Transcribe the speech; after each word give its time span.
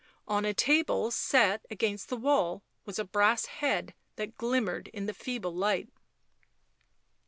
On 0.27 0.45
a 0.45 0.51
table 0.55 1.11
set 1.11 1.63
against 1.69 2.09
the 2.09 2.17
wall 2.17 2.63
was 2.85 2.97
a 2.97 3.05
brass 3.05 3.45
head 3.45 3.93
that 4.15 4.35
glimmered 4.35 4.87
in 4.87 5.05
the 5.05 5.13
feeble 5.13 5.53
light. 5.53 5.89